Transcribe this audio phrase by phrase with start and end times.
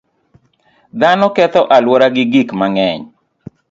[0.99, 2.99] Dhano ketho alwora gi gik mang'eny.